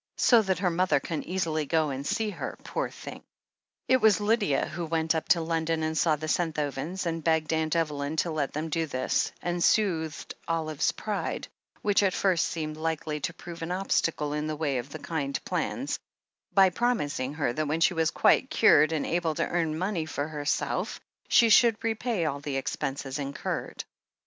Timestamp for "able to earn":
19.05-19.77